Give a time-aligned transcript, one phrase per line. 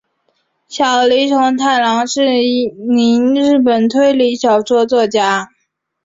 [0.67, 5.49] 小栗虫太郎是一名日本推理小说作家。